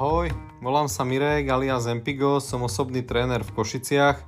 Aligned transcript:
Ahoj, 0.00 0.32
volám 0.64 0.88
sa 0.88 1.04
Mirek 1.04 1.44
alias 1.52 1.84
Empigo, 1.84 2.40
som 2.40 2.64
osobný 2.64 3.04
tréner 3.04 3.44
v 3.44 3.52
Košiciach. 3.52 4.24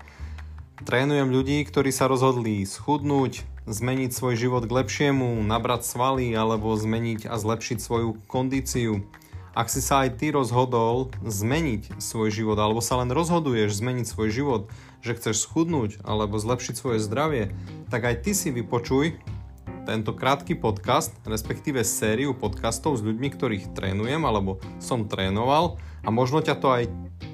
Trénujem 0.84 1.32
ľudí, 1.32 1.64
ktorí 1.64 1.88
sa 1.88 2.12
rozhodli 2.12 2.60
schudnúť, 2.68 3.40
zmeniť 3.64 4.12
svoj 4.12 4.36
život 4.36 4.68
k 4.68 4.76
lepšiemu, 4.84 5.40
nabrať 5.40 5.88
svaly 5.88 6.36
alebo 6.36 6.76
zmeniť 6.76 7.24
a 7.24 7.40
zlepšiť 7.40 7.80
svoju 7.80 8.20
kondíciu. 8.28 9.00
Ak 9.56 9.72
si 9.72 9.80
sa 9.80 10.04
aj 10.04 10.20
ty 10.20 10.36
rozhodol 10.36 11.08
zmeniť 11.24 11.96
svoj 12.04 12.28
život 12.28 12.60
alebo 12.60 12.84
sa 12.84 13.00
len 13.00 13.08
rozhoduješ 13.08 13.72
zmeniť 13.72 14.04
svoj 14.04 14.28
život, 14.28 14.62
že 15.00 15.16
chceš 15.16 15.48
schudnúť 15.48 16.04
alebo 16.04 16.36
zlepšiť 16.36 16.76
svoje 16.76 17.00
zdravie, 17.00 17.48
tak 17.88 18.04
aj 18.04 18.28
ty 18.28 18.36
si 18.36 18.52
vypočuj 18.52 19.16
tento 19.82 20.14
krátky 20.14 20.54
podcast, 20.54 21.10
respektíve 21.26 21.82
sériu 21.82 22.38
podcastov 22.38 22.94
s 22.94 23.02
ľuďmi, 23.02 23.28
ktorých 23.34 23.74
trénujem 23.74 24.22
alebo 24.22 24.62
som 24.78 25.10
trénoval 25.10 25.82
a 26.06 26.08
možno 26.14 26.38
ťa 26.38 26.54
to 26.54 26.68
aj 26.70 26.84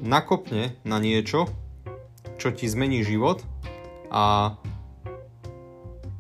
nakopne 0.01 0.73
na 0.81 0.97
niečo, 0.97 1.53
čo 2.41 2.49
ti 2.49 2.65
zmení 2.65 3.05
život 3.05 3.45
a 4.09 4.57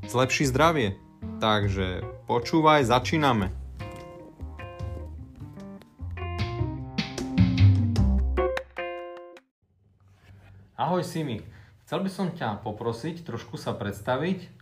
zlepší 0.04 0.44
zdravie. 0.52 1.00
Takže 1.40 2.04
počúvaj, 2.28 2.84
začíname. 2.84 3.48
Ahoj 10.78 11.02
Simi, 11.02 11.40
chcel 11.88 12.04
by 12.04 12.10
som 12.12 12.28
ťa 12.36 12.60
poprosiť 12.62 13.24
trošku 13.24 13.56
sa 13.56 13.72
predstaviť 13.72 14.57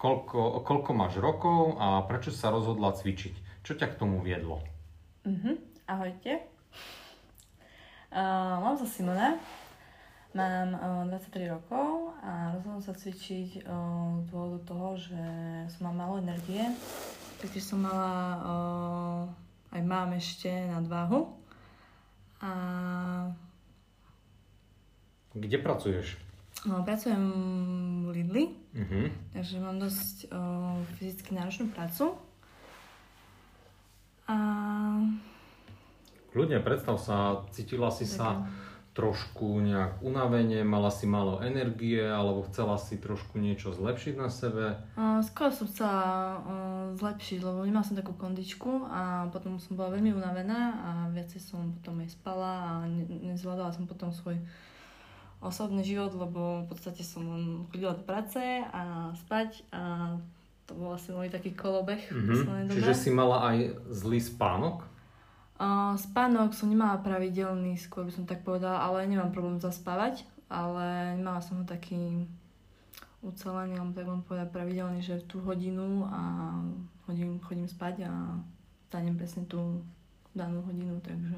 koľko, 0.00 0.64
koľko 0.64 0.90
máš 0.96 1.20
rokov 1.20 1.76
a 1.76 2.00
prečo 2.08 2.32
sa 2.32 2.48
rozhodla 2.48 2.96
cvičiť? 2.96 3.60
Čo 3.60 3.76
ťa 3.76 3.92
k 3.92 3.98
tomu 4.00 4.24
viedlo? 4.24 4.64
Uh-huh. 5.28 5.60
Ahojte. 5.84 6.40
Uh, 8.10 8.58
mám 8.64 8.74
sa 8.74 8.88
Simona, 8.88 9.38
mám 10.32 11.04
uh, 11.06 11.14
23 11.14 11.52
rokov 11.52 12.16
a 12.24 12.56
rozhodla 12.56 12.82
sa 12.82 12.96
cvičiť 12.96 13.68
uh, 13.68 14.24
z 14.24 14.26
dôvodu 14.32 14.58
toho, 14.66 14.88
že 14.96 15.22
som 15.70 15.92
mám 15.92 16.08
malo 16.08 16.14
energie, 16.18 16.64
takže 17.38 17.60
som 17.60 17.84
mala, 17.84 18.16
uh, 18.40 19.22
aj 19.76 19.82
mám 19.84 20.10
ešte 20.16 20.48
nadváhu. 20.72 21.28
A... 22.40 22.50
Kde 25.36 25.60
pracuješ? 25.60 26.29
No, 26.68 26.84
pracujem 26.84 27.24
v 28.04 28.08
Lidli, 28.12 28.44
uh-huh. 28.76 29.08
takže 29.32 29.64
mám 29.64 29.80
dosť 29.80 30.28
o, 30.28 30.36
fyzicky 31.00 31.32
náročnú 31.32 31.72
prácu. 31.72 32.12
A... 34.28 34.36
Kľudne, 36.36 36.60
predstav 36.60 37.00
sa, 37.00 37.48
cítila 37.56 37.88
si 37.88 38.04
Taká. 38.04 38.12
sa 38.12 38.28
trošku 38.92 39.56
nejak 39.64 40.04
unavene, 40.04 40.60
mala 40.60 40.92
si 40.92 41.08
málo 41.08 41.40
energie, 41.40 42.04
alebo 42.04 42.44
chcela 42.52 42.76
si 42.76 43.00
trošku 43.00 43.40
niečo 43.40 43.72
zlepšiť 43.72 44.14
na 44.20 44.28
sebe? 44.28 44.76
O, 45.00 45.24
skôr 45.24 45.48
som 45.56 45.64
chcela 45.64 45.96
o, 45.96 46.54
zlepšiť, 47.00 47.40
lebo 47.40 47.64
nemala 47.64 47.88
som 47.88 47.96
takú 47.96 48.12
kondičku 48.12 48.84
a 48.84 49.32
potom 49.32 49.56
som 49.56 49.80
bola 49.80 49.96
veľmi 49.96 50.12
unavená 50.12 50.60
a 50.76 50.90
viacej 51.08 51.40
som 51.40 51.72
potom 51.80 52.04
aj 52.04 52.12
spala 52.12 52.52
a 52.52 52.72
ne, 52.84 53.32
nezvládala 53.32 53.72
som 53.72 53.88
potom 53.88 54.12
svoj 54.12 54.36
osobný 55.40 55.80
život, 55.80 56.12
lebo 56.12 56.64
v 56.64 56.66
podstate 56.68 57.00
som 57.00 57.24
len 57.24 57.64
chodila 57.72 57.96
do 57.96 58.04
práce 58.04 58.40
a 58.70 59.12
spať 59.16 59.64
a 59.72 60.16
to 60.68 60.76
bol 60.76 60.94
asi 60.94 61.10
môj 61.10 61.32
taký 61.32 61.56
kolobeh 61.56 61.98
mm-hmm. 62.12 62.70
Čiže 62.70 62.94
si 62.94 63.10
mala 63.10 63.42
aj 63.50 63.56
zlý 63.90 64.20
spánok? 64.20 64.86
Uh, 65.60 65.96
spánok 65.96 66.56
som 66.56 66.72
nemala 66.72 67.00
pravidelný, 67.00 67.76
skôr 67.76 68.08
by 68.08 68.12
som 68.12 68.24
tak 68.24 68.44
povedala, 68.44 68.80
ale 68.80 69.04
nemám 69.04 69.32
problém 69.32 69.60
zaspávať, 69.60 70.24
ale 70.48 71.16
nemala 71.20 71.44
som 71.44 71.60
ho 71.60 71.66
taký 71.68 72.24
ucelený, 73.20 73.76
alebo 73.76 73.92
tak 73.92 74.08
mám 74.08 74.24
povedať 74.24 74.48
pravidelný, 74.48 75.04
že 75.04 75.20
v 75.20 75.28
tú 75.28 75.36
hodinu 75.44 76.08
a 76.08 76.20
chodím, 77.04 77.36
chodím 77.44 77.68
spať 77.68 78.08
a 78.08 78.12
stanem 78.88 79.20
presne 79.20 79.44
tú 79.44 79.84
danú 80.32 80.64
hodinu, 80.64 80.96
takže... 81.04 81.36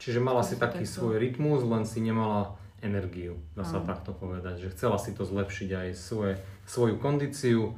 Čiže 0.00 0.20
mala 0.20 0.40
si 0.40 0.56
taký 0.56 0.84
takto. 0.84 0.92
svoj 0.96 1.20
rytmus, 1.20 1.60
len 1.64 1.84
si 1.84 2.00
nemala 2.00 2.56
energiu, 2.84 3.40
dá 3.56 3.64
sa 3.64 3.80
Aha. 3.80 3.88
takto 3.96 4.12
povedať, 4.12 4.68
že 4.68 4.72
chcela 4.76 5.00
si 5.00 5.16
to 5.16 5.24
zlepšiť 5.24 5.70
aj 5.72 5.88
svoje, 5.96 6.36
svoju 6.68 7.00
kondíciu 7.00 7.72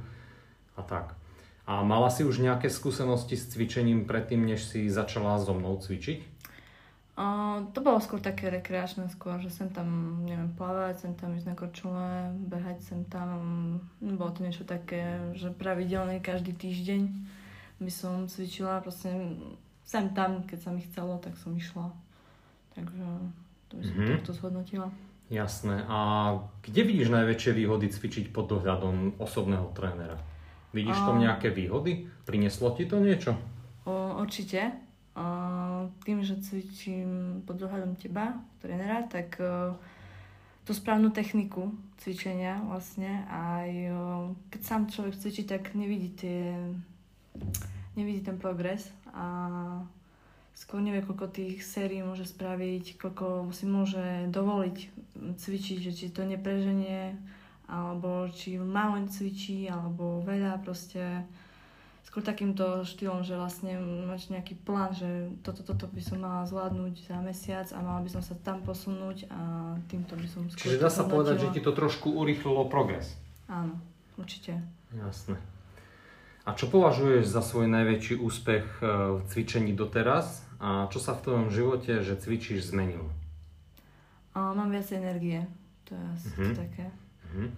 a 0.75 0.83
tak. 0.83 1.15
A 1.69 1.85
mala 1.85 2.09
si 2.09 2.25
už 2.25 2.41
nejaké 2.41 2.73
skúsenosti 2.73 3.37
s 3.37 3.53
cvičením 3.53 4.09
predtým, 4.09 4.41
než 4.41 4.65
si 4.65 4.89
začala 4.89 5.37
so 5.37 5.53
mnou 5.53 5.77
cvičiť? 5.77 6.41
Uh, 7.19 7.67
to 7.75 7.83
bolo 7.83 7.99
skôr 7.99 8.23
také 8.23 8.47
rekreačné 8.47 9.11
skôr, 9.11 9.43
že 9.43 9.51
sem 9.51 9.67
tam, 9.75 10.23
neviem, 10.23 10.55
plávať, 10.55 11.03
sem 11.03 11.13
tam 11.19 11.35
ísť 11.35 11.51
na 11.51 11.55
korčule, 11.59 12.31
behať 12.47 12.79
sem 12.87 13.03
tam. 13.11 13.39
Bolo 13.99 14.31
to 14.31 14.47
niečo 14.47 14.63
také, 14.63 15.35
že 15.35 15.51
pravidelne 15.51 16.23
každý 16.23 16.55
týždeň 16.55 17.11
by 17.83 17.91
som 17.91 18.31
cvičila, 18.31 18.79
proste 18.87 19.11
sem 19.83 20.15
tam, 20.15 20.47
keď 20.47 20.59
sa 20.63 20.71
mi 20.71 20.79
chcelo, 20.87 21.19
tak 21.19 21.35
som 21.43 21.59
išla. 21.59 21.91
Takže 22.79 23.07
to 23.69 23.77
by 23.77 23.83
som 23.85 23.95
mm-hmm. 23.95 24.13
takto 24.19 24.33
zhodnotila. 24.33 24.89
Jasné. 25.29 25.85
A 25.85 25.99
kde 26.65 26.89
vidíš 26.89 27.13
najväčšie 27.13 27.53
výhody 27.53 27.93
cvičiť 27.93 28.33
pod 28.33 28.49
dohľadom 28.49 29.21
osobného 29.21 29.69
trénera? 29.77 30.17
Vidíš 30.73 30.97
a... 30.97 31.05
tom 31.05 31.21
nejaké 31.21 31.53
výhody? 31.53 32.09
Prineslo 32.25 32.73
ti 32.73 32.89
to 32.89 32.97
niečo? 32.97 33.37
O, 33.85 34.25
určite. 34.25 34.73
O, 35.13 35.25
tým, 36.01 36.25
že 36.25 36.41
cvičím 36.41 37.45
pod 37.45 37.61
dohľadom 37.61 38.01
teba, 38.01 38.41
trénera, 38.65 39.05
tak 39.05 39.37
o, 39.37 39.77
tú 40.65 40.73
správnu 40.73 41.13
techniku 41.13 41.77
cvičenia 42.01 42.65
vlastne 42.65 43.29
aj 43.29 43.69
o, 43.93 43.97
keď 44.49 44.61
sám 44.65 44.83
človek 44.89 45.15
cvičí, 45.17 45.45
tak 45.45 45.77
nevidí 45.77 46.09
tie, 46.17 46.57
nevidí 48.01 48.25
ten 48.25 48.41
progres 48.41 48.89
a 49.13 49.29
skôr 50.59 50.83
nevie, 50.83 51.07
koľko 51.07 51.31
tých 51.31 51.63
sérií 51.63 52.03
môže 52.03 52.27
spraviť, 52.27 52.99
koľko 52.99 53.55
si 53.55 53.65
môže 53.71 54.27
dovoliť 54.35 54.77
cvičiť, 55.39 55.79
že 55.79 55.93
či 55.95 56.07
to 56.11 56.27
nepreženie, 56.27 57.15
alebo 57.71 58.27
či 58.35 58.59
málo 58.59 58.99
cvičí, 59.07 59.71
alebo 59.71 60.19
veľa 60.27 60.59
proste 60.67 61.23
skôr 62.03 62.25
takýmto 62.25 62.83
štýlom, 62.89 63.23
že 63.23 63.37
vlastne 63.39 63.79
máš 64.09 64.33
nejaký 64.33 64.59
plán, 64.65 64.97
že 64.97 65.31
toto, 65.47 65.63
toto 65.63 65.87
by 65.87 66.03
som 66.03 66.25
mala 66.25 66.49
zvládnuť 66.49 67.07
za 67.07 67.21
mesiac 67.21 67.69
a 67.71 67.79
mala 67.79 68.01
by 68.03 68.11
som 68.11 68.23
sa 68.25 68.35
tam 68.41 68.65
posunúť 68.65 69.31
a 69.31 69.41
týmto 69.87 70.17
by 70.17 70.27
som 70.27 70.43
skôr 70.49 70.75
Čiže 70.75 70.83
dá 70.83 70.91
sa 70.91 71.05
povedať, 71.05 71.45
že 71.45 71.49
ti 71.55 71.61
to 71.63 71.71
trošku 71.77 72.11
urýchlilo 72.11 72.67
progres. 72.67 73.15
Áno, 73.47 73.77
určite. 74.17 74.59
Jasné. 74.91 75.37
A 76.49 76.57
čo 76.57 76.73
považuješ 76.73 77.29
za 77.29 77.45
svoj 77.45 77.69
najväčší 77.69 78.17
úspech 78.25 78.65
v 78.81 79.21
cvičení 79.29 79.77
doteraz 79.77 80.48
a 80.59 80.91
čo 80.91 80.99
sa 80.99 81.15
v 81.15 81.23
tvojom 81.23 81.49
živote, 81.55 82.03
že 82.03 82.19
cvičíš, 82.19 82.75
zmenilo? 82.75 83.07
A 84.35 84.51
mám 84.55 84.71
viac 84.71 84.91
energie. 84.91 85.47
To 85.87 85.95
je 85.95 86.05
asi 86.15 86.29
uh-huh. 86.35 86.55
také. 86.55 86.87
Uh-huh. 87.31 87.49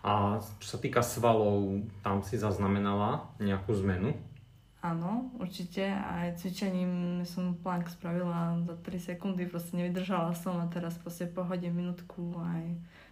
A 0.00 0.12
čo 0.60 0.66
sa 0.76 0.78
týka 0.80 1.04
svalov, 1.04 1.84
tam 2.00 2.24
si 2.24 2.40
zaznamenala 2.40 3.28
nejakú 3.36 3.76
zmenu? 3.84 4.16
Áno, 4.78 5.34
určite. 5.36 5.90
Aj 5.90 6.30
cvičením 6.38 7.26
som 7.26 7.58
plank 7.58 7.90
spravila 7.90 8.62
za 8.62 8.78
3 8.78 9.12
sekundy, 9.12 9.44
proste 9.50 9.74
nevydržala 9.74 10.32
som 10.38 10.56
a 10.62 10.70
teraz 10.70 10.94
proste 11.02 11.26
pohodím 11.26 11.82
minútku 11.82 12.38
aj 12.38 12.64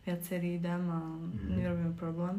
viacerý 0.06 0.62
dám 0.62 0.86
a 0.86 1.00
mm-hmm. 1.02 1.56
nerobím 1.58 1.92
problém. 1.98 2.38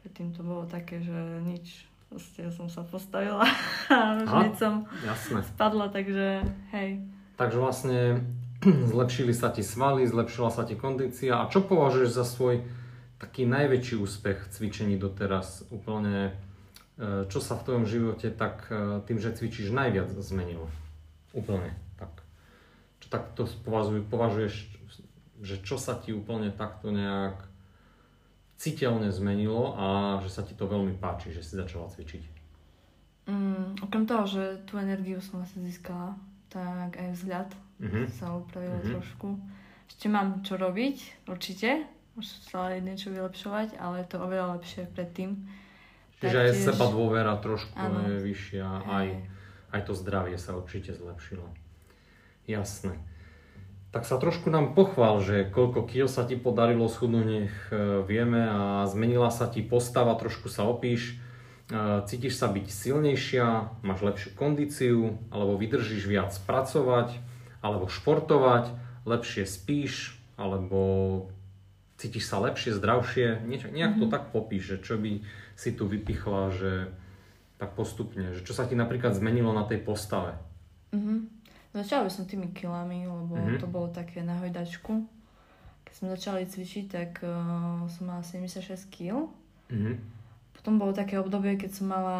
Predtým 0.00 0.32
to 0.32 0.40
bolo 0.40 0.64
také, 0.64 1.04
že 1.04 1.12
nič, 1.44 1.84
Proste 2.08 2.46
som 2.54 2.70
sa 2.70 2.86
postavila 2.86 3.42
a 3.90 4.22
hneď 4.22 4.54
som 4.54 4.74
jasné. 5.02 5.42
spadla, 5.42 5.90
takže 5.90 6.46
hej. 6.70 7.02
Takže 7.34 7.58
vlastne 7.58 8.00
zlepšili 8.92 9.34
sa 9.34 9.50
ti 9.50 9.66
svaly, 9.66 10.06
zlepšila 10.06 10.50
sa 10.52 10.62
ti 10.64 10.78
kondícia. 10.78 11.42
A 11.42 11.50
čo 11.50 11.64
považuješ 11.64 12.10
za 12.14 12.24
svoj 12.24 12.64
taký 13.18 13.48
najväčší 13.48 13.96
úspech 13.98 14.46
v 14.46 14.50
cvičení 14.52 14.96
doteraz? 15.00 15.66
Úplne, 15.72 16.32
e, 16.98 17.26
čo 17.28 17.38
sa 17.42 17.58
v 17.58 17.64
tvojom 17.66 17.84
živote 17.88 18.30
tak 18.30 18.68
e, 18.70 19.00
tým, 19.04 19.18
že 19.18 19.34
cvičíš 19.34 19.74
najviac 19.74 20.12
zmenilo? 20.20 20.70
Úplne 21.34 21.74
tak. 21.98 22.12
Čo 23.02 23.06
takto 23.10 23.42
považuješ, 24.08 24.54
že 25.42 25.56
čo 25.60 25.76
sa 25.76 25.98
ti 25.98 26.14
úplne 26.14 26.54
takto 26.54 26.94
nejak 26.94 27.53
citeľne 28.56 29.10
zmenilo 29.10 29.74
a 29.74 30.18
že 30.22 30.30
sa 30.30 30.42
ti 30.46 30.54
to 30.54 30.70
veľmi 30.70 30.96
páči, 30.98 31.34
že 31.34 31.42
si 31.42 31.58
začala 31.58 31.90
cvičiť? 31.90 32.22
Mm, 33.24 33.80
okrem 33.80 34.04
toho, 34.04 34.24
že 34.28 34.42
tú 34.68 34.76
energiu 34.76 35.18
som 35.24 35.40
asi 35.40 35.56
získala, 35.64 36.14
tak 36.52 36.94
aj 37.00 37.08
vzhľad 37.16 37.48
mm-hmm. 37.80 38.04
sa 38.14 38.36
upravil 38.36 38.76
mm-hmm. 38.78 38.92
trošku. 38.94 39.28
Ešte 39.88 40.06
mám 40.12 40.44
čo 40.44 40.60
robiť, 40.60 41.26
určite. 41.28 41.88
Už 42.14 42.26
aj 42.54 42.78
niečo 42.78 43.10
vylepšovať, 43.10 43.74
ale 43.74 44.04
je 44.04 44.06
to 44.06 44.22
oveľa 44.22 44.60
lepšie 44.60 44.86
predtým. 44.94 45.34
Čiže 46.22 46.38
aj 46.46 46.50
seba 46.54 46.86
dôvera 46.86 47.34
trošku 47.42 47.74
ano. 47.74 48.06
je 48.06 48.22
vyššia, 48.22 48.66
aj, 48.86 49.08
aj 49.74 49.80
to 49.82 49.92
zdravie 49.98 50.38
sa 50.38 50.54
určite 50.54 50.94
zlepšilo. 50.94 51.44
Jasné. 52.46 52.94
Tak 53.94 54.10
sa 54.10 54.18
trošku 54.18 54.50
nám 54.50 54.74
pochvál, 54.74 55.22
že 55.22 55.46
koľko 55.54 55.86
kil 55.86 56.10
sa 56.10 56.26
ti 56.26 56.34
podarilo 56.34 56.90
schudnúť, 56.90 57.26
nech 57.30 57.54
e, 57.70 58.02
vieme 58.02 58.42
a 58.42 58.82
zmenila 58.90 59.30
sa 59.30 59.46
ti 59.46 59.62
postava, 59.62 60.18
trošku 60.18 60.50
sa 60.50 60.66
opíš. 60.66 61.14
E, 61.70 62.02
cítiš 62.02 62.34
sa 62.34 62.50
byť 62.50 62.66
silnejšia, 62.74 63.46
máš 63.86 64.02
lepšiu 64.02 64.34
kondíciu, 64.34 65.14
alebo 65.30 65.54
vydržíš 65.54 66.10
viac 66.10 66.34
pracovať, 66.42 67.14
alebo 67.62 67.86
športovať, 67.86 68.74
lepšie 69.06 69.46
spíš, 69.46 70.18
alebo 70.34 71.30
cítiš 71.94 72.26
sa 72.26 72.42
lepšie, 72.42 72.74
zdravšie. 72.74 73.46
Nejak 73.46 73.70
to 73.70 73.78
mm-hmm. 73.78 74.10
tak 74.10 74.34
popíš, 74.34 74.74
že 74.74 74.76
čo 74.82 74.98
by 74.98 75.22
si 75.54 75.70
tu 75.70 75.86
vypichla, 75.86 76.50
že 76.50 76.72
tak 77.62 77.78
postupne, 77.78 78.34
že 78.34 78.42
čo 78.42 78.58
sa 78.58 78.66
ti 78.66 78.74
napríklad 78.74 79.14
zmenilo 79.14 79.54
na 79.54 79.62
tej 79.62 79.86
postave. 79.86 80.34
Mm-hmm. 80.90 81.43
Začala 81.74 82.06
by 82.06 82.10
som 82.14 82.30
tými 82.30 82.54
kilami, 82.54 83.02
lebo 83.02 83.34
mm-hmm. 83.34 83.58
to 83.58 83.66
bolo 83.66 83.90
také 83.90 84.22
na 84.22 84.38
hojdačku. 84.38 85.10
Keď 85.82 85.92
sme 85.98 86.14
začali 86.14 86.46
cvičiť, 86.46 86.84
tak 86.86 87.18
uh, 87.26 87.82
som 87.90 88.06
mala 88.06 88.22
76 88.22 88.94
kg. 88.94 89.26
Mm-hmm. 89.74 89.96
Potom 90.54 90.78
bolo 90.78 90.94
také 90.94 91.18
obdobie, 91.18 91.58
keď 91.58 91.74
som 91.74 91.90
mala, 91.90 92.18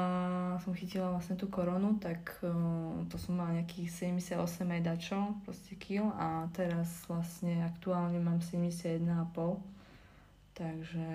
som 0.59 0.75
chytila 0.75 1.15
vlastne 1.15 1.39
tú 1.39 1.47
koronu, 1.47 2.03
tak 2.03 2.35
uh, 2.43 3.06
to 3.06 3.15
som 3.15 3.39
mala 3.39 3.62
nejakých 3.62 4.11
78 4.19 4.75
aj 4.75 4.83
dačo, 4.83 5.19
proste 5.47 5.79
kil 5.79 6.11
a 6.19 6.51
teraz 6.51 7.06
vlastne 7.06 7.62
aktuálne 7.62 8.19
mám 8.19 8.43
71,5. 8.43 9.06
Takže 10.55 11.06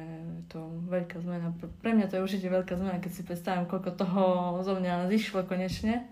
to 0.48 0.80
veľká 0.88 1.20
zmena. 1.20 1.52
Pre 1.60 1.92
mňa 1.92 2.08
to 2.08 2.20
je 2.20 2.24
určite 2.24 2.48
veľká 2.48 2.76
zmena, 2.80 3.04
keď 3.04 3.12
si 3.12 3.28
predstavím, 3.28 3.68
koľko 3.68 4.00
toho 4.00 4.24
zo 4.64 4.80
mňa 4.80 5.12
zišlo 5.12 5.44
konečne. 5.44 6.08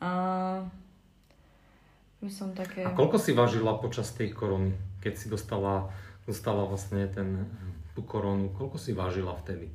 A 0.00 0.12
by 2.20 2.30
som 2.32 2.48
také... 2.56 2.82
A 2.82 2.96
koľko 2.96 3.20
si 3.20 3.36
vážila 3.36 3.76
počas 3.76 4.12
tej 4.16 4.32
korony, 4.32 4.72
keď 5.04 5.14
si 5.16 5.26
dostala, 5.28 5.92
dostala 6.24 6.64
vlastne 6.64 7.04
ten, 7.12 7.44
tú 7.92 8.02
koronu? 8.02 8.50
Koľko 8.56 8.80
si 8.80 8.96
vážila 8.96 9.36
vtedy? 9.36 9.68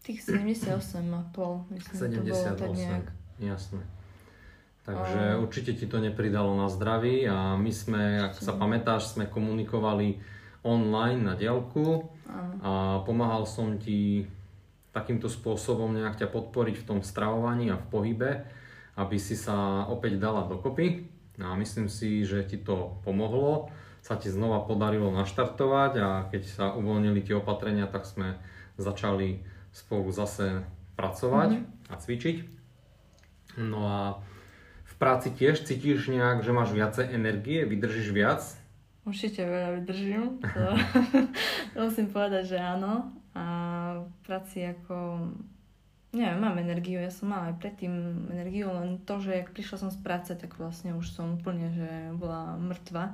Tých 0.00 0.24
78,5, 0.24 1.68
myslím, 1.76 1.96
78, 1.96 2.16
to 2.16 2.20
bolo 2.24 2.44
tak 2.56 2.70
nejak. 2.72 3.06
Jasné. 3.38 3.82
Takže 4.88 5.36
a... 5.36 5.38
určite 5.44 5.76
ti 5.76 5.84
to 5.84 6.00
nepridalo 6.00 6.56
na 6.56 6.72
zdraví 6.72 7.28
a 7.28 7.60
my 7.60 7.68
sme, 7.68 8.24
ak 8.24 8.40
sa 8.40 8.56
pamätáš, 8.56 9.12
sme 9.12 9.28
komunikovali 9.28 10.16
online 10.64 11.20
na 11.20 11.36
diálku 11.36 12.08
a 12.64 13.04
pomáhal 13.04 13.44
som 13.44 13.76
ti 13.76 14.24
takýmto 14.96 15.28
spôsobom 15.28 15.92
nejak 15.92 16.24
ťa 16.24 16.28
podporiť 16.32 16.82
v 16.82 16.86
tom 16.88 16.98
stravovaní 17.04 17.68
a 17.68 17.76
v 17.76 17.86
pohybe, 17.92 18.30
aby 18.96 19.16
si 19.20 19.36
sa 19.36 19.84
opäť 19.86 20.16
dala 20.16 20.48
dokopy. 20.48 21.17
No 21.38 21.54
a 21.54 21.54
myslím 21.54 21.86
si, 21.86 22.26
že 22.26 22.42
ti 22.42 22.58
to 22.58 22.98
pomohlo, 23.06 23.70
sa 24.02 24.18
ti 24.18 24.26
znova 24.26 24.66
podarilo 24.66 25.14
naštartovať 25.14 25.92
a 26.02 26.08
keď 26.34 26.42
sa 26.50 26.66
uvoľnili 26.74 27.22
tie 27.22 27.38
opatrenia, 27.38 27.86
tak 27.86 28.10
sme 28.10 28.38
začali 28.74 29.46
spolu 29.70 30.10
zase 30.10 30.66
pracovať 30.98 31.50
mm-hmm. 31.62 31.90
a 31.90 31.94
cvičiť. 31.94 32.36
No 33.58 33.80
a 33.86 34.00
v 34.86 34.94
práci 34.98 35.30
tiež 35.30 35.62
cítiš 35.62 36.10
nejak, 36.10 36.42
že 36.42 36.50
máš 36.50 36.74
viacej 36.74 37.14
energie, 37.14 37.62
vydržíš 37.62 38.10
viac? 38.10 38.42
Určite 39.06 39.46
veľa 39.46 39.70
vydržím, 39.78 40.42
to, 40.42 40.64
to 41.74 41.78
musím 41.86 42.10
povedať, 42.10 42.54
že 42.54 42.58
áno. 42.58 43.14
A 43.38 43.44
v 44.02 44.16
práci 44.26 44.66
ako 44.66 45.30
Neviem, 46.08 46.40
mám 46.40 46.56
energiu, 46.56 47.04
ja 47.04 47.12
som 47.12 47.28
mala 47.28 47.52
aj 47.52 47.60
predtým 47.60 47.92
energiu, 48.32 48.72
len 48.72 48.96
to, 49.04 49.20
že 49.20 49.44
jak 49.44 49.52
prišla 49.52 49.76
som 49.76 49.90
z 49.92 50.00
práce, 50.00 50.32
tak 50.32 50.56
vlastne 50.56 50.96
už 50.96 51.04
som 51.12 51.36
úplne, 51.36 51.68
že 51.68 52.16
bola 52.16 52.56
mŕtva 52.56 53.12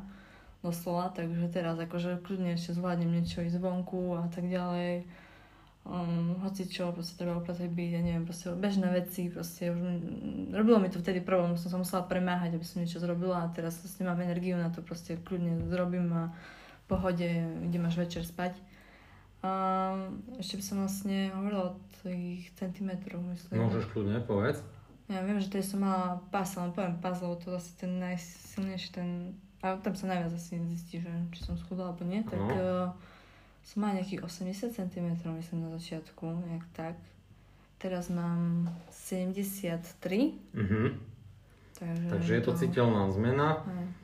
doslova, 0.63 1.11
takže 1.11 1.51
teraz 1.51 1.75
akože 1.75 2.23
kľudne 2.23 2.55
ešte 2.55 2.79
zvládnem 2.79 3.11
niečo 3.11 3.43
ísť 3.43 3.59
zvonku 3.59 4.15
a 4.15 4.31
tak 4.31 4.47
ďalej. 4.47 5.05
Um, 5.85 6.41
hoci 6.41 6.65
čo, 6.65 6.95
proste 6.97 7.21
treba 7.21 7.37
upratať 7.37 7.69
byť, 7.69 7.91
ja 7.93 8.01
neviem, 8.01 8.25
proste 8.25 8.55
bežné 8.57 8.89
veci, 8.89 9.29
proste 9.29 9.69
už 9.69 9.81
robilo 10.57 10.81
mi 10.81 10.89
to 10.89 10.97
vtedy 10.97 11.21
problém, 11.21 11.61
som 11.61 11.69
sa 11.69 11.77
musela 11.77 12.09
premáhať, 12.09 12.57
aby 12.57 12.65
som 12.65 12.81
niečo 12.81 13.03
zrobila 13.03 13.45
a 13.45 13.53
teraz 13.53 13.77
vlastne 13.85 14.09
mám 14.09 14.17
energiu 14.25 14.57
na 14.57 14.73
to, 14.73 14.81
proste 14.81 15.21
kľudne 15.21 15.69
zrobím 15.69 16.09
a 16.15 16.33
pohode 16.89 17.29
idem 17.69 17.85
až 17.85 18.01
večer 18.01 18.25
spať. 18.25 18.57
Um, 19.45 20.25
ešte 20.41 20.57
by 20.57 20.65
som 20.65 20.77
vlastne 20.81 21.29
hovorila 21.37 21.77
o 21.77 21.77
tých 22.01 22.49
centimetrov, 22.57 23.21
myslím. 23.29 23.69
Môžeš 23.69 23.93
kľudne, 23.93 24.25
povedz. 24.25 24.65
Ja 25.05 25.21
viem, 25.21 25.37
že 25.37 25.53
tady 25.53 25.61
som 25.69 25.85
mala 25.85 26.25
pás, 26.33 26.57
ale 26.57 26.73
poviem 26.73 26.97
pás, 26.97 27.21
lebo 27.21 27.37
to 27.37 27.53
asi 27.53 27.77
ten 27.77 28.01
najsilnejší, 28.01 28.89
ten, 28.97 29.37
a 29.61 29.77
tam 29.77 29.93
sa 29.93 30.09
najviac 30.09 30.33
asi 30.33 30.57
zistí, 30.73 30.97
že 31.05 31.13
či 31.37 31.45
som 31.45 31.61
schudla 31.61 31.93
alebo 31.93 32.09
nie, 32.09 32.25
tak 32.25 32.41
uh, 32.41 32.89
som 33.69 33.77
mala 33.85 34.01
nejakých 34.01 34.25
80 34.25 34.73
cm, 34.73 35.09
myslím 35.21 35.59
na 35.61 35.71
začiatku, 35.77 36.25
nejak 36.49 36.65
tak. 36.73 36.97
Teraz 37.77 38.09
mám 38.09 38.73
73. 38.89 40.41
Mm-hmm. 40.57 40.87
Takže, 41.77 42.09
Takže 42.09 42.33
je 42.33 42.43
to, 42.49 42.53
to 42.57 42.61
citeľná 42.65 43.13
zmena. 43.13 43.61
Aj. 43.61 44.04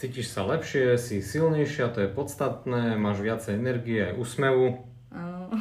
Cítiš 0.00 0.32
sa 0.32 0.48
lepšie, 0.48 0.96
si 0.96 1.20
silnejšia, 1.20 1.92
to 1.92 2.00
je 2.00 2.08
podstatné, 2.08 2.96
máš 2.96 3.20
viacej 3.20 3.60
energie, 3.60 4.00
aj 4.00 4.16
úsmevu. 4.16 4.80
Áno. 5.12 5.52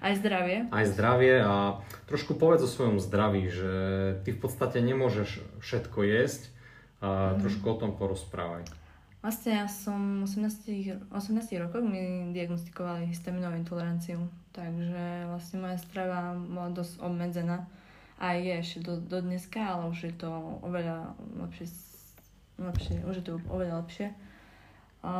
Aj 0.00 0.16
zdravie. 0.16 0.64
Aj 0.72 0.88
zdravie 0.88 1.44
a 1.44 1.84
trošku 2.08 2.40
povedz 2.40 2.64
o 2.64 2.70
svojom 2.72 2.96
zdraví, 2.96 3.44
že 3.52 3.72
ty 4.24 4.32
v 4.32 4.40
podstate 4.40 4.80
nemôžeš 4.80 5.44
všetko 5.60 6.00
jesť 6.00 6.48
a 7.04 7.36
mm. 7.36 7.44
trošku 7.44 7.66
o 7.68 7.76
tom 7.76 7.92
porozprávaj. 7.92 8.64
Vlastne 9.20 9.60
ja 9.60 9.66
som 9.68 10.24
18, 10.24 11.12
18 11.12 11.60
rokov 11.60 11.84
mi 11.84 12.32
diagnostikovali 12.32 13.12
histaminovú 13.12 13.60
intoleranciu, 13.60 14.32
takže 14.56 15.28
vlastne 15.28 15.60
moja 15.60 15.76
strava 15.76 16.32
bola 16.40 16.72
dosť 16.72 17.04
obmedzená 17.04 17.68
a 18.16 18.32
je 18.32 18.64
ešte 18.64 18.80
do, 18.80 18.96
do 18.96 19.20
dneska, 19.20 19.60
ale 19.60 19.92
už 19.92 20.08
je 20.08 20.14
to 20.16 20.32
oveľa 20.64 21.12
lepšie 21.36 21.68
lepšie, 22.58 23.06
už 23.06 23.22
je 23.22 23.24
to 23.24 23.34
oveľa 23.48 23.86
lepšie. 23.86 24.10
A 25.06 25.12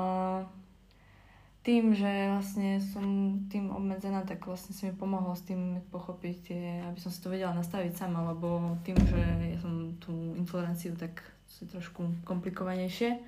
tým, 1.63 1.93
že 1.93 2.09
vlastne 2.33 2.81
som 2.81 3.05
tým 3.53 3.69
obmedzená, 3.69 4.25
tak 4.25 4.47
vlastne 4.49 4.73
si 4.73 4.89
mi 4.89 4.95
pomohlo 4.97 5.37
s 5.37 5.45
tým 5.45 5.85
pochopiť 5.93 6.37
tie, 6.43 6.63
aby 6.89 6.99
som 6.99 7.13
si 7.13 7.21
to 7.21 7.29
vedela 7.29 7.53
nastaviť 7.53 7.93
sama, 7.95 8.25
lebo 8.33 8.79
tým, 8.83 8.97
že 8.97 9.21
ja 9.55 9.59
som 9.61 9.93
tú 10.01 10.33
intoleranciu, 10.39 10.97
tak 10.97 11.21
si 11.45 11.69
trošku 11.69 12.25
komplikovanejšie, 12.25 13.21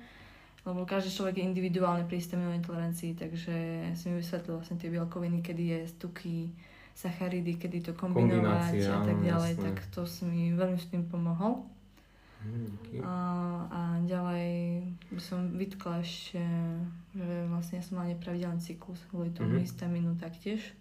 lebo 0.65 0.85
každý 0.89 1.13
človek 1.13 1.41
je 1.41 1.47
individuálne 1.53 2.05
pri 2.09 2.17
histaminovej 2.17 2.65
intolerancii, 2.65 3.11
takže 3.13 3.55
si 3.93 4.03
mi 4.09 4.17
vysvetlil 4.21 4.57
vlastne 4.57 4.77
tie 4.81 4.89
bielkoviny, 4.89 5.45
kedy 5.45 5.63
je 5.77 5.79
tuky, 6.01 6.49
sacharidy, 6.97 7.61
kedy 7.61 7.81
to 7.81 7.93
kombinovať 7.93 8.73
a 8.89 9.05
tak 9.05 9.17
ďalej, 9.21 9.51
jasné. 9.57 9.63
tak 9.63 9.77
to 9.93 10.05
si 10.05 10.25
mi 10.25 10.53
veľmi 10.53 10.77
s 10.77 10.89
tým 10.89 11.05
pomohol. 11.05 11.65
Mm, 12.41 13.05
a, 13.05 13.15
a 13.69 13.81
ďalej 14.01 14.81
by 15.13 15.21
som 15.21 15.53
vytkla 15.53 16.01
ešte, 16.01 16.41
že 17.13 17.45
vlastne 17.53 17.77
ja 17.77 17.83
som 17.85 18.01
mala 18.01 18.17
nepravidelný 18.17 18.57
cyklus 18.57 18.97
kvôli 19.13 19.29
tomu 19.29 19.55
mm-hmm. 19.57 19.65
histamínu 19.69 20.11
taktiež. 20.17 20.73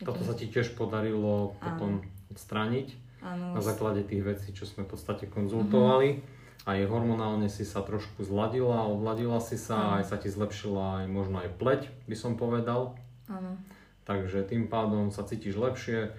Je 0.00 0.04
Toto 0.08 0.24
to... 0.24 0.32
sa 0.32 0.34
ti 0.34 0.48
tiež 0.48 0.72
podarilo 0.72 1.52
potom 1.60 2.00
odstrániť 2.32 2.96
Áno. 3.20 3.60
na 3.60 3.60
základe 3.60 4.08
tých 4.08 4.24
vecí, 4.24 4.56
čo 4.56 4.64
sme 4.64 4.88
v 4.88 4.96
podstate 4.96 5.28
konzultovali. 5.28 6.08
Mm-hmm. 6.16 6.32
Aj 6.64 6.80
hormonálne 6.88 7.52
si 7.52 7.68
sa 7.68 7.84
trošku 7.84 8.24
zladila, 8.24 8.88
odladila 8.88 9.36
si 9.44 9.60
sa, 9.60 9.76
Áno. 9.76 9.92
aj 10.00 10.04
sa 10.08 10.16
ti 10.16 10.32
zlepšila 10.32 11.04
aj 11.04 11.06
možno 11.12 11.44
aj 11.44 11.60
pleť, 11.60 11.92
by 12.08 12.16
som 12.16 12.40
povedal. 12.40 12.96
Áno. 13.28 13.60
Takže 14.08 14.48
tým 14.48 14.72
pádom 14.72 15.12
sa 15.12 15.28
cítiš 15.28 15.60
lepšie 15.60 16.12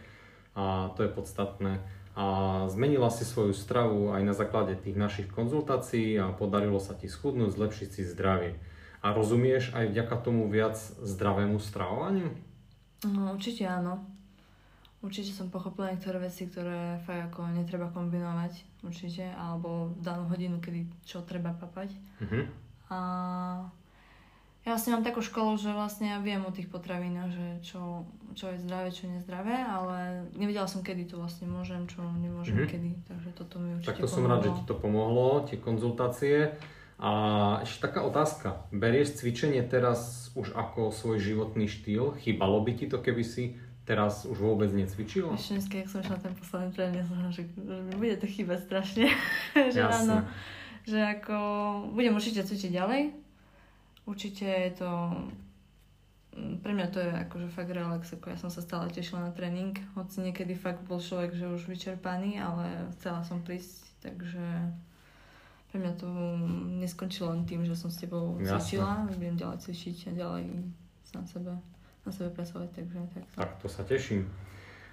a 0.53 0.93
to 0.93 1.05
je 1.05 1.09
podstatné 1.09 1.81
a 2.15 2.25
zmenila 2.71 3.11
si 3.11 3.27
svoju 3.27 3.51
stravu 3.51 4.15
aj 4.15 4.23
na 4.23 4.31
základe 4.31 4.79
tých 4.79 4.95
našich 4.95 5.27
konzultácií 5.27 6.15
a 6.15 6.31
podarilo 6.31 6.79
sa 6.79 6.95
ti 6.95 7.11
schudnúť, 7.11 7.51
zlepšiť 7.51 7.89
si 7.91 8.01
zdravie. 8.07 8.55
A 9.03 9.11
rozumieš 9.11 9.75
aj 9.75 9.91
vďaka 9.91 10.15
tomu 10.23 10.47
viac 10.47 10.79
zdravému 11.03 11.59
stravovaniu? 11.59 12.31
No, 13.05 13.35
určite 13.35 13.67
áno. 13.67 14.01
Určite 15.05 15.37
som 15.37 15.53
pochopila 15.53 15.93
niektoré 15.93 16.17
veci, 16.17 16.49
ktoré 16.49 16.97
fakt 17.05 17.29
ako 17.29 17.53
netreba 17.53 17.93
kombinovať, 17.93 18.81
určite, 18.81 19.29
alebo 19.37 19.93
v 19.93 20.01
danú 20.01 20.25
hodinu, 20.31 20.57
kedy 20.57 20.89
čo 21.05 21.21
treba 21.21 21.53
papať. 21.53 21.93
Uh-huh. 22.25 22.49
A 22.89 22.99
ja 24.65 24.73
vlastne 24.73 24.97
mám 24.97 25.05
takú 25.05 25.21
školu, 25.21 25.61
že 25.61 25.69
vlastne 25.69 26.09
ja 26.09 26.17
viem 26.17 26.41
o 26.41 26.49
tých 26.49 26.65
potravinách, 26.73 27.29
že 27.29 27.47
čo, 27.61 28.01
čo 28.33 28.49
je 28.49 28.57
zdravé, 28.65 28.89
čo 28.89 29.05
nie 29.05 29.21
zdravé, 29.21 29.53
ale 29.61 30.25
nevedela 30.33 30.65
som, 30.65 30.81
kedy 30.81 31.05
to 31.05 31.21
vlastne 31.21 31.45
môžem, 31.45 31.85
čo 31.85 32.01
nemôžem, 32.01 32.65
mm-hmm. 32.65 32.73
kedy. 32.73 32.89
Takže 33.05 33.29
toto 33.37 33.61
mi 33.61 33.77
určite 33.77 33.93
Tak 33.93 34.01
to 34.01 34.09
pomohlo. 34.09 34.17
som 34.17 34.25
rád, 34.25 34.41
že 34.41 34.51
ti 34.57 34.63
to 34.65 34.75
pomohlo, 34.75 35.27
tie 35.45 35.57
konzultácie. 35.61 36.37
A 36.97 37.11
ešte 37.61 37.91
taká 37.91 38.01
otázka. 38.01 38.65
Berieš 38.73 39.21
cvičenie 39.21 39.61
teraz 39.61 40.31
už 40.33 40.57
ako 40.57 40.89
svoj 40.89 41.21
životný 41.21 41.69
štýl? 41.69 42.17
Chýbalo 42.17 42.57
by 42.65 42.71
ti 42.73 42.89
to, 42.89 43.05
keby 43.05 43.21
si 43.21 43.61
teraz 43.85 44.25
už 44.25 44.41
vôbec 44.41 44.73
necvičila? 44.73 45.37
Ešte 45.37 45.61
dneska, 45.61 45.75
jak 45.77 45.89
som 45.93 46.01
išla 46.01 46.17
ten 46.25 46.33
posledný 46.33 46.69
tréning, 46.73 47.05
som 47.05 47.21
že, 47.29 47.45
že 47.53 47.81
mi 47.85 47.93
bude 48.01 48.17
to 48.17 48.25
chýbať 48.25 48.65
strašne. 48.65 49.13
že 49.75 49.81
áno, 49.85 50.25
že 50.89 50.97
ako 50.97 51.37
budem 51.93 52.17
určite 52.17 52.41
cvičiť 52.41 52.73
ďalej. 52.73 53.24
Určite 54.05 54.45
je 54.45 54.71
to 54.77 54.89
mm, 56.37 56.61
pre 56.61 56.71
mňa 56.73 56.87
to 56.93 56.99
je 57.01 57.11
akože 57.11 57.47
fakt 57.49 57.71
relax, 57.73 58.13
ako 58.13 58.29
ja 58.29 58.37
som 58.37 58.53
sa 58.53 58.61
stále 58.61 58.89
tešila 58.93 59.29
na 59.29 59.31
tréning, 59.33 59.73
hoci 59.97 60.21
niekedy 60.21 60.53
fakt 60.53 60.85
bol 60.85 61.01
človek, 61.01 61.33
že 61.33 61.49
už 61.49 61.65
vyčerpaný, 61.65 62.37
ale 62.37 62.89
chcela 62.97 63.25
som 63.25 63.41
prísť, 63.41 63.87
takže 64.05 64.45
pre 65.71 65.77
mňa 65.83 65.93
to 65.99 66.07
neskončilo 66.79 67.35
len 67.35 67.43
tým, 67.43 67.67
že 67.67 67.75
som 67.75 67.91
s 67.91 67.99
tebou 67.99 68.39
Jasné. 68.39 68.47
cvičila, 68.55 69.09
budem 69.11 69.35
ďalej 69.35 69.57
cvičiť 69.59 69.97
a 70.07 70.11
ďalej 70.15 70.43
na 71.15 71.23
sebe, 71.27 71.51
na 72.07 72.11
sebe 72.11 72.29
pracovať, 72.31 72.69
takže 72.71 72.99
tak. 73.11 73.25
Tak 73.35 73.51
to 73.59 73.67
sa 73.67 73.83
teším. 73.83 74.27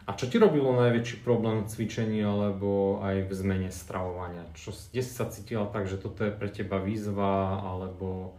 A 0.02 0.19
čo 0.19 0.26
ti 0.26 0.42
robilo 0.42 0.75
najväčší 0.75 1.23
problém 1.23 1.62
v 1.62 1.71
cvičení 1.71 2.26
alebo 2.26 2.99
aj 3.07 3.31
v 3.31 3.33
zmene 3.38 3.71
stravovania? 3.71 4.42
Čo, 4.59 4.75
kde 4.75 4.99
si 4.99 5.12
sa 5.14 5.31
cítila 5.31 5.71
tak, 5.71 5.87
že 5.87 6.02
toto 6.02 6.26
je 6.26 6.35
pre 6.35 6.50
teba 6.50 6.83
výzva 6.83 7.62
alebo 7.62 8.35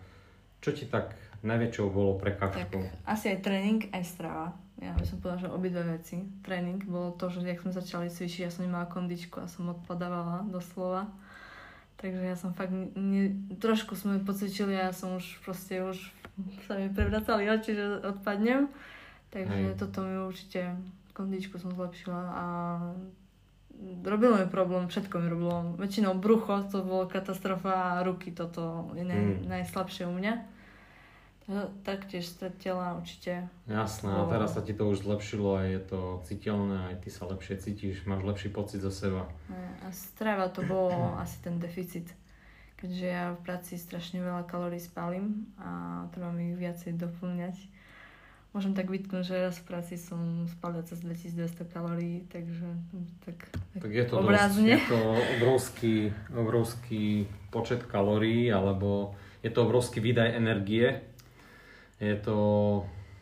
čo 0.63 0.71
ti 0.71 0.87
tak 0.87 1.11
najväčšou 1.41 1.85
bolo 1.87 2.15
Tak 2.15 2.23
prekážkou? 2.39 2.79
asi 3.03 3.25
aj 3.29 3.39
tréning, 3.41 3.79
aj 3.91 4.03
strava. 4.07 4.47
Ja 4.79 4.91
by 4.91 5.03
som 5.03 5.19
povedala, 5.19 5.43
že 5.43 5.49
obidve 5.49 5.83
veci. 5.85 6.23
Tréning 6.41 6.81
bolo 6.83 7.11
to, 7.11 7.27
že 7.27 7.43
jak 7.43 7.59
sme 7.59 7.71
začali 7.71 8.07
cvičiť, 8.07 8.41
ja 8.41 8.51
som 8.51 8.63
nemala 8.63 8.83
kondičku 8.85 9.37
a 9.37 9.45
som 9.45 9.69
odpadávala 9.69 10.43
doslova. 10.45 11.11
Takže 11.95 12.19
ja 12.19 12.35
som 12.35 12.51
fakt, 12.51 12.71
ne, 12.91 13.31
trošku 13.53 13.93
sme 13.93 14.19
pocvičili 14.19 14.73
a 14.73 14.89
ja 14.89 14.93
som 14.93 15.15
už 15.15 15.39
proste, 15.39 15.79
už 15.79 15.99
sa 16.65 16.75
mi 16.75 16.87
prevracali 16.89 17.45
oči, 17.45 17.71
že 17.71 17.85
odpadnem. 18.01 18.67
Takže 19.29 19.71
Hej. 19.71 19.79
toto 19.79 20.03
mi 20.03 20.15
určite, 20.17 20.75
kondičku 21.11 21.55
som 21.55 21.71
zlepšila 21.71 22.21
a 22.33 22.45
robilo 24.03 24.35
mi 24.35 24.47
problém, 24.47 24.85
všetko 24.85 25.15
mi 25.17 25.27
robilo. 25.27 25.75
Väčšinou 25.75 26.13
brucho, 26.13 26.59
to 26.67 26.81
bolo 26.81 27.05
katastrofa 27.05 27.71
a 27.95 28.03
ruky, 28.03 28.31
toto 28.31 28.91
je 28.93 29.03
naj, 29.03 29.19
Mm. 29.19 29.47
najslabšie 29.49 30.03
u 30.05 30.13
mňa. 30.13 30.33
Ta- 31.43 31.67
Taktiež 31.83 32.23
stred 32.23 32.55
tela 32.55 32.95
určite. 32.95 33.51
Jasné, 33.67 34.07
a 34.07 34.23
teraz 34.25 34.55
sa 34.55 34.63
ti 34.63 34.71
to 34.71 34.87
už 34.87 35.03
zlepšilo 35.03 35.59
a 35.59 35.67
je 35.67 35.79
to 35.81 35.99
citeľné, 36.23 36.95
aj 36.95 37.03
ty 37.03 37.09
sa 37.11 37.27
lepšie 37.27 37.59
cítiš, 37.59 38.07
máš 38.07 38.23
lepší 38.23 38.47
pocit 38.47 38.79
zo 38.79 38.89
seba. 38.89 39.27
A 39.83 39.91
strava 39.91 40.47
to 40.47 40.63
bolo 40.63 40.95
asi 41.23 41.43
ten 41.43 41.59
deficit. 41.59 42.07
Keďže 42.75 43.07
ja 43.07 43.31
v 43.31 43.43
práci 43.43 43.75
strašne 43.75 44.19
veľa 44.19 44.43
kalórií 44.43 44.79
spálim 44.79 45.47
a 45.55 46.03
treba 46.11 46.31
mi 46.31 46.51
ich 46.51 46.59
viacej 46.59 46.95
doplňať. 46.95 47.55
Môžem 48.51 48.75
tak 48.75 48.85
vytknúť, 48.85 49.23
že 49.23 49.35
raz 49.41 49.57
v 49.57 49.65
práci 49.65 49.95
som 49.95 50.45
spálila 50.45 50.83
cez 50.83 51.01
2200 51.01 51.63
kalórií, 51.65 52.27
takže 52.27 52.69
tak, 53.25 53.49
Tak 53.73 53.89
je 53.89 54.05
to, 54.05 54.13
dosť, 54.13 54.21
obrazne. 54.21 54.67
je 54.69 54.79
to 54.85 54.99
obrovský, 55.39 55.95
obrovský 56.29 57.05
počet 57.49 57.81
kalórií, 57.83 58.53
alebo 58.53 59.15
je 59.41 59.49
to 59.49 59.63
obrovský 59.63 59.99
výdaj 59.99 60.37
energie. 60.37 61.01
Je 62.03 62.15
to 62.19 62.37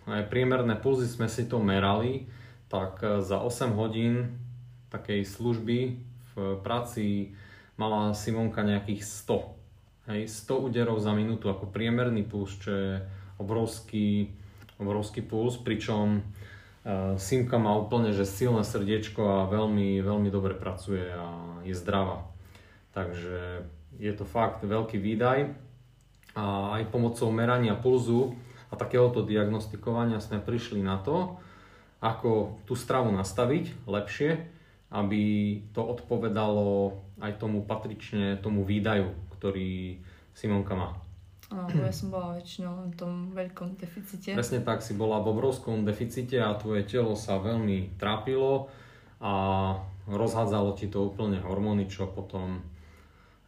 aj 0.09 0.25
priemerné 0.33 0.73
pulzy 0.81 1.05
sme 1.05 1.29
si 1.29 1.45
to 1.45 1.61
merali, 1.61 2.25
tak 2.65 3.05
eh, 3.05 3.21
za 3.21 3.37
8 3.37 3.77
hodín 3.77 4.41
takej 4.89 5.21
služby 5.23 5.79
v 6.33 6.35
práci 6.65 7.37
mala 7.77 8.11
Simonka 8.17 8.65
nejakých 8.65 9.05
100. 9.05 10.09
Hej, 10.11 10.21
100 10.49 10.67
úderov 10.67 10.97
za 10.97 11.13
minútu 11.13 11.47
ako 11.47 11.69
priemerný 11.69 12.25
puls, 12.25 12.57
čo 12.57 12.71
je 12.73 12.91
obrovský, 13.37 14.33
obrovský 14.81 15.21
puls, 15.21 15.61
pričom 15.61 16.25
Uh, 16.81 17.13
Simka 17.13 17.61
má 17.61 17.77
úplne 17.77 18.09
že 18.09 18.25
silné 18.25 18.65
srdiečko 18.65 19.21
a 19.21 19.45
veľmi, 19.45 20.01
veľmi 20.01 20.33
dobre 20.33 20.57
pracuje 20.57 21.13
a 21.13 21.61
je 21.61 21.77
zdravá. 21.77 22.25
Takže 22.97 23.69
je 24.01 24.13
to 24.17 24.25
fakt 24.25 24.65
veľký 24.65 24.97
výdaj 24.97 25.53
a 26.33 26.73
aj 26.73 26.89
pomocou 26.89 27.29
merania 27.29 27.77
pulzu 27.77 28.33
a 28.71 28.73
takéhoto 28.79 29.27
diagnostikovania 29.27 30.23
sme 30.23 30.39
prišli 30.39 30.79
na 30.79 30.97
to, 31.03 31.37
ako 32.01 32.57
tú 32.65 32.73
stravu 32.73 33.11
nastaviť 33.13 33.85
lepšie, 33.85 34.41
aby 34.91 35.21
to 35.75 35.83
odpovedalo 35.83 36.97
aj 37.21 37.37
tomu 37.37 37.61
patrične 37.63 38.39
tomu 38.41 38.65
výdaju, 38.65 39.13
ktorý 39.37 40.01
Simonka 40.33 40.73
má. 40.73 40.97
No, 41.51 41.67
lebo 41.67 41.83
ja 41.83 41.91
som 41.91 42.07
bola 42.15 42.39
väčšinou 42.39 42.89
v 42.89 42.95
tom 42.95 43.13
veľkom 43.35 43.75
deficite. 43.75 44.31
Presne 44.31 44.63
tak, 44.63 44.79
si 44.79 44.95
bola 44.95 45.19
v 45.19 45.35
obrovskom 45.35 45.83
deficite 45.83 46.39
a 46.39 46.55
tvoje 46.55 46.87
telo 46.87 47.11
sa 47.19 47.43
veľmi 47.43 47.99
trápilo 47.99 48.71
a 49.19 49.33
rozhádzalo 50.07 50.79
ti 50.79 50.87
to 50.87 51.11
úplne 51.11 51.43
hormóny, 51.43 51.91
čo 51.91 52.07
potom 52.07 52.63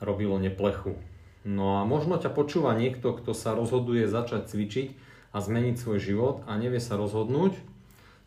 robilo 0.03 0.35
neplechu. 0.35 0.99
No 1.47 1.79
a 1.79 1.87
možno 1.87 2.19
ťa 2.19 2.35
počúva 2.35 2.75
niekto, 2.75 3.15
kto 3.15 3.31
sa 3.31 3.55
rozhoduje 3.55 4.03
začať 4.07 4.51
cvičiť 4.51 4.87
a 5.33 5.37
zmeniť 5.41 5.75
svoj 5.75 5.99
život 5.99 6.35
a 6.45 6.55
nevie 6.55 6.77
sa 6.77 6.93
rozhodnúť. 6.95 7.57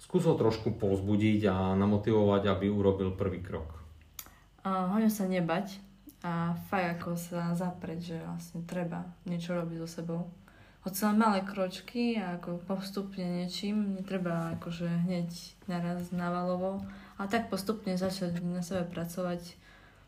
Skús 0.02 0.26
ho 0.26 0.34
trošku 0.34 0.76
povzbudiť 0.76 1.48
a 1.48 1.56
namotivovať, 1.78 2.42
aby 2.52 2.66
urobil 2.68 3.14
prvý 3.14 3.40
krok. 3.40 3.78
A 4.66 4.90
hlavne 4.90 5.08
sa 5.08 5.24
nebať 5.24 5.78
a 6.26 6.58
fakt 6.66 7.00
ako 7.00 7.14
sa 7.14 7.54
zapreť, 7.54 8.00
že 8.02 8.18
vlastne 8.18 8.60
treba 8.66 9.06
niečo 9.24 9.54
robiť 9.54 9.76
so 9.86 9.88
sebou. 9.88 10.22
Hoci 10.86 11.02
len 11.02 11.18
malé 11.18 11.42
kročky 11.42 12.14
a 12.14 12.38
ako 12.38 12.62
postupne 12.62 13.22
niečím, 13.22 13.98
netreba 13.98 14.54
akože 14.58 14.86
hneď 15.06 15.30
naraz 15.66 16.14
navalovo, 16.14 16.82
ale 17.18 17.26
tak 17.26 17.50
postupne 17.50 17.98
začať 17.98 18.38
na 18.42 18.62
sebe 18.62 18.86
pracovať. 18.86 19.58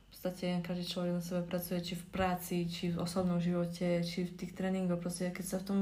Podstate 0.09 0.65
každý 0.67 0.85
človek 0.89 1.13
na 1.15 1.23
sebe 1.23 1.43
pracuje, 1.47 1.79
či 1.85 1.95
v 1.95 2.05
práci, 2.11 2.57
či 2.67 2.91
v 2.91 2.99
osobnom 2.99 3.39
živote, 3.39 4.03
či 4.03 4.27
v 4.27 4.35
tých 4.35 4.53
tréningoch. 4.57 4.99
Proste 4.99 5.31
keď 5.31 5.45
sa 5.47 5.57
v 5.63 5.67
tom 5.69 5.81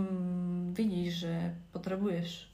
vidíš, 0.76 1.25
že 1.25 1.35
potrebuješ, 1.73 2.50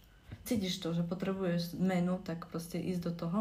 cítiš 0.47 0.79
to, 0.79 0.95
že 0.95 1.03
potrebuješ 1.03 1.75
zmenu, 1.81 2.23
tak 2.23 2.47
proste 2.53 2.79
ísť 2.79 3.03
do 3.03 3.13
toho 3.13 3.41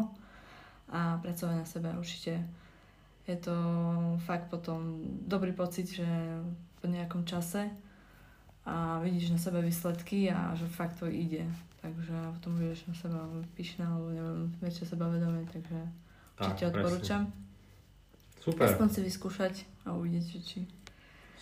a 0.90 1.22
pracovať 1.22 1.56
na 1.56 1.66
sebe 1.68 1.88
určite 1.94 2.42
je 3.26 3.36
to 3.38 3.54
fakt 4.26 4.50
potom 4.50 4.98
dobrý 5.26 5.54
pocit, 5.54 5.86
že 5.86 6.06
po 6.82 6.90
nejakom 6.90 7.22
čase 7.22 7.70
a 8.66 8.98
vidíš 8.98 9.30
na 9.30 9.38
sebe 9.38 9.62
výsledky 9.62 10.30
a 10.30 10.54
že 10.58 10.66
fakt 10.66 10.98
to 10.98 11.06
ide. 11.06 11.46
Takže 11.82 12.14
potom 12.38 12.58
budeš 12.58 12.86
na 12.86 12.94
seba 12.94 13.22
pyšná, 13.58 13.86
alebo 13.86 14.10
neviem, 14.10 14.50
väčšie 14.62 14.94
sebavedomie, 14.94 15.46
takže 15.50 15.78
určite 16.38 16.64
odporúčam. 16.70 17.22
Super. 18.42 18.74
Aspoň 18.74 18.88
si 18.90 19.00
vyskúšať 19.06 19.54
a 19.86 19.94
uvidieť, 19.94 20.24
že 20.34 20.40
či. 20.42 20.58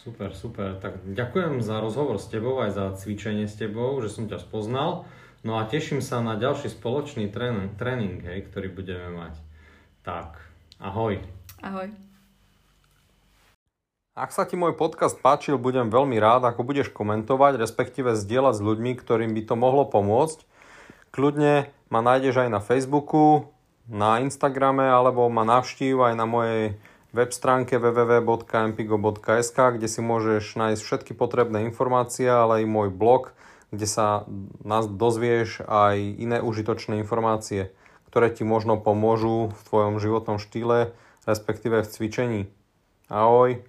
Super, 0.05 0.37
super. 0.37 0.77
Tak 0.77 1.01
ďakujem 1.09 1.65
za 1.65 1.81
rozhovor 1.81 2.21
s 2.21 2.29
tebou, 2.29 2.61
aj 2.61 2.77
za 2.77 2.85
cvičenie 2.93 3.49
s 3.49 3.57
tebou, 3.57 3.97
že 4.05 4.13
som 4.13 4.29
ťa 4.29 4.37
spoznal. 4.37 5.09
No 5.41 5.57
a 5.57 5.65
teším 5.65 6.05
sa 6.05 6.21
na 6.21 6.37
ďalší 6.37 6.69
spoločný 6.69 7.33
tréning, 7.33 7.73
tréning 7.81 8.21
hej, 8.21 8.45
ktorý 8.53 8.69
budeme 8.69 9.17
mať. 9.17 9.41
Tak, 10.05 10.45
ahoj. 10.77 11.25
Ahoj. 11.65 11.89
Ak 14.13 14.37
sa 14.37 14.45
ti 14.45 14.61
môj 14.61 14.77
podcast 14.77 15.17
páčil, 15.17 15.57
budem 15.57 15.89
veľmi 15.89 16.21
rád, 16.21 16.45
ako 16.45 16.69
budeš 16.69 16.93
komentovať, 16.93 17.57
respektíve 17.57 18.13
zdieľať 18.13 18.61
s 18.61 18.65
ľuďmi, 18.65 18.93
ktorým 19.01 19.33
by 19.33 19.43
to 19.49 19.55
mohlo 19.57 19.89
pomôcť. 19.89 20.45
Kľudne 21.17 21.73
ma 21.89 22.05
nájdeš 22.05 22.45
aj 22.45 22.49
na 22.53 22.61
Facebooku, 22.61 23.49
na 23.89 24.21
Instagrame, 24.21 24.85
alebo 24.85 25.25
ma 25.33 25.49
navštív 25.49 26.05
aj 26.05 26.15
na 26.21 26.29
mojej 26.29 26.77
web 27.11 27.31
stránke 27.31 27.79
www.mpigo.sk, 27.79 29.59
kde 29.59 29.89
si 29.89 30.01
môžeš 30.03 30.59
nájsť 30.59 30.83
všetky 30.83 31.13
potrebné 31.15 31.67
informácie, 31.67 32.27
ale 32.27 32.63
aj 32.63 32.71
môj 32.71 32.89
blog, 32.91 33.35
kde 33.71 33.87
sa 33.87 34.27
nás 34.67 34.91
dozvieš 34.91 35.63
aj 35.67 35.97
iné 36.19 36.39
užitočné 36.43 36.99
informácie, 36.99 37.71
ktoré 38.11 38.35
ti 38.35 38.43
možno 38.43 38.79
pomôžu 38.79 39.55
v 39.55 39.61
tvojom 39.71 39.95
životnom 40.03 40.39
štýle, 40.43 40.91
respektíve 41.27 41.87
v 41.87 41.91
cvičení. 41.91 42.43
Ahoj! 43.07 43.63